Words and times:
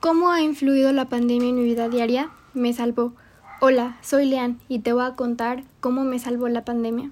¿Cómo 0.00 0.30
ha 0.30 0.40
influido 0.40 0.92
la 0.92 1.08
pandemia 1.08 1.48
en 1.48 1.56
mi 1.56 1.64
vida 1.64 1.88
diaria? 1.88 2.30
Me 2.54 2.72
salvó. 2.72 3.12
Hola, 3.60 3.98
soy 4.02 4.26
Lean 4.26 4.58
y 4.68 4.78
te 4.78 4.92
voy 4.92 5.04
a 5.04 5.16
contar 5.16 5.64
cómo 5.80 6.04
me 6.04 6.18
salvó 6.18 6.48
la 6.48 6.64
pandemia. 6.64 7.10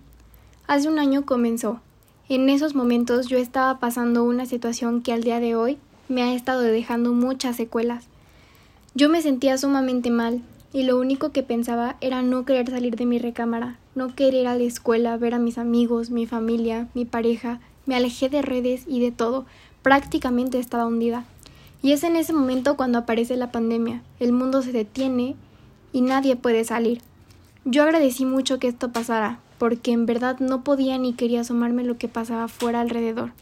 Hace 0.67 0.89
un 0.89 0.99
año 0.99 1.27
comenzó. 1.27 1.81
En 2.29 2.49
esos 2.49 2.75
momentos 2.75 3.27
yo 3.27 3.37
estaba 3.37 3.79
pasando 3.79 4.25
una 4.25 4.47
situación 4.47 5.03
que 5.03 5.13
al 5.13 5.23
día 5.23 5.41
de 5.41 5.55
hoy 5.55 5.79
me 6.09 6.23
ha 6.23 6.33
estado 6.35 6.63
dejando 6.63 7.13
muchas 7.13 7.57
secuelas. 7.57 8.07
Yo 8.95 9.09
me 9.09 9.21
sentía 9.21 9.59
sumamente 9.59 10.11
mal 10.11 10.43
y 10.73 10.85
lo 10.85 10.99
único 10.99 11.33
que 11.33 11.43
pensaba 11.43 11.97
era 12.01 12.23
no 12.23 12.47
querer 12.47 12.71
salir 12.71 12.97
de 12.97 13.05
mi 13.05 13.19
recámara, 13.19 13.79
no 13.95 14.15
querer 14.15 14.35
ir 14.35 14.47
a 14.47 14.57
la 14.57 14.63
escuela, 14.63 15.17
ver 15.17 15.35
a 15.35 15.39
mis 15.39 15.59
amigos, 15.59 16.11
mi 16.11 16.27
familia, 16.27 16.89
mi 16.95 17.05
pareja. 17.05 17.61
Me 17.85 17.95
alejé 17.95 18.29
de 18.29 18.43
redes 18.43 18.85
y 18.87 19.01
de 19.01 19.11
todo. 19.11 19.45
Prácticamente 19.83 20.59
estaba 20.59 20.87
hundida. 20.87 21.25
Y 21.83 21.93
es 21.93 22.05
en 22.05 22.17
ese 22.17 22.33
momento 22.33 22.77
cuando 22.77 22.99
aparece 22.99 23.37
la 23.37 23.51
pandemia. 23.51 24.03
El 24.21 24.33
mundo 24.33 24.63
se 24.63 24.73
detiene 24.73 25.35
y 25.93 26.01
nadie 26.01 26.37
puede 26.37 26.65
salir. 26.65 27.01
Yo 27.65 27.83
agradecí 27.83 28.25
mucho 28.25 28.59
que 28.59 28.69
esto 28.69 28.93
pasara, 28.93 29.41
porque 29.59 29.93
en 29.93 30.07
verdad 30.07 30.39
no 30.41 30.65
podía 30.65 30.97
ni 30.99 31.13
quería 31.13 31.43
asomarme 31.43 31.85
lo 31.85 31.99
que 31.99 32.09
pasaba 32.09 32.49
fuera 32.49 32.81
alrededor. 32.81 33.33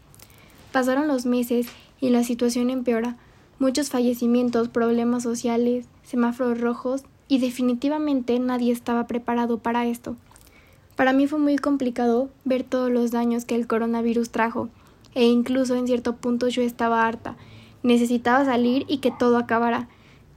Pasaron 0.72 1.06
los 1.06 1.26
meses 1.26 1.68
y 2.00 2.10
la 2.10 2.24
situación 2.24 2.70
empeora. 2.70 3.16
Muchos 3.58 3.90
fallecimientos, 3.90 4.68
problemas 4.68 5.22
sociales, 5.22 5.86
semáforos 6.02 6.60
rojos 6.60 7.02
y 7.28 7.38
definitivamente 7.38 8.38
nadie 8.38 8.72
estaba 8.72 9.06
preparado 9.06 9.58
para 9.58 9.86
esto. 9.86 10.16
Para 11.00 11.14
mí 11.14 11.26
fue 11.26 11.38
muy 11.38 11.56
complicado 11.56 12.28
ver 12.44 12.62
todos 12.62 12.90
los 12.90 13.10
daños 13.10 13.46
que 13.46 13.54
el 13.54 13.66
coronavirus 13.66 14.28
trajo, 14.28 14.68
e 15.14 15.24
incluso 15.24 15.74
en 15.74 15.86
cierto 15.86 16.16
punto 16.16 16.46
yo 16.48 16.60
estaba 16.60 17.06
harta. 17.06 17.38
Necesitaba 17.82 18.44
salir 18.44 18.84
y 18.86 18.98
que 18.98 19.10
todo 19.10 19.38
acabara. 19.38 19.88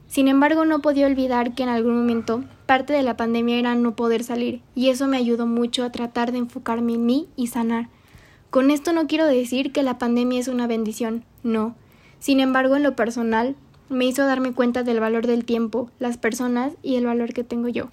Sin 0.08 0.30
embargo, 0.30 0.64
no 0.64 0.80
podía 0.80 1.06
olvidar 1.06 1.54
que 1.54 1.64
en 1.64 1.68
algún 1.68 1.98
momento 1.98 2.46
parte 2.66 2.94
de 2.94 3.04
la 3.04 3.18
pandemia 3.18 3.60
era 3.60 3.76
no 3.76 3.98
poder 3.98 4.24
salir, 4.24 4.62
y 4.74 4.88
eso 4.88 5.06
me 5.06 5.18
ayudó 5.18 5.48
mucho 5.48 5.84
a 5.84 5.92
tratar 5.92 6.32
de 6.32 6.38
enfocarme 6.38 6.94
en 6.94 7.06
mí 7.06 7.28
y 7.36 7.48
sanar. 7.48 7.90
Con 8.50 8.72
esto 8.72 8.94
no 8.94 9.06
quiero 9.06 9.26
decir 9.26 9.74
que 9.74 9.84
la 9.84 9.98
pandemia 9.98 10.40
es 10.40 10.48
una 10.48 10.66
bendición, 10.66 11.26
no. 11.44 11.76
Sin 12.20 12.40
embargo, 12.40 12.78
en 12.78 12.84
lo 12.84 12.96
personal, 12.96 13.58
me 13.90 14.06
hizo 14.06 14.26
darme 14.26 14.54
cuenta 14.54 14.84
del 14.84 15.02
valor 15.02 15.28
del 15.28 15.44
tiempo, 15.44 15.92
las 16.00 16.16
personas 16.16 16.72
y 16.82 16.96
el 16.96 17.06
valor 17.06 17.34
que 17.34 17.44
tengo 17.44 17.68
yo. 17.68 17.90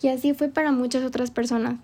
Y 0.00 0.08
así 0.08 0.32
fue 0.32 0.48
para 0.48 0.72
muchas 0.72 1.04
otras 1.04 1.30
personas. 1.30 1.76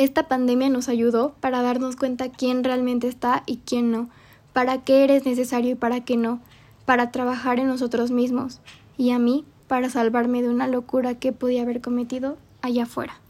Esta 0.00 0.28
pandemia 0.28 0.70
nos 0.70 0.88
ayudó 0.88 1.34
para 1.40 1.60
darnos 1.60 1.94
cuenta 1.94 2.30
quién 2.30 2.64
realmente 2.64 3.06
está 3.06 3.42
y 3.44 3.58
quién 3.58 3.90
no, 3.90 4.08
para 4.54 4.82
qué 4.82 5.04
eres 5.04 5.26
necesario 5.26 5.72
y 5.72 5.74
para 5.74 6.06
qué 6.06 6.16
no, 6.16 6.40
para 6.86 7.10
trabajar 7.10 7.58
en 7.58 7.66
nosotros 7.66 8.10
mismos, 8.10 8.62
y 8.96 9.10
a 9.10 9.18
mí 9.18 9.44
para 9.68 9.90
salvarme 9.90 10.40
de 10.40 10.48
una 10.48 10.68
locura 10.68 11.16
que 11.16 11.32
podía 11.34 11.60
haber 11.60 11.82
cometido 11.82 12.38
allá 12.62 12.84
afuera. 12.84 13.20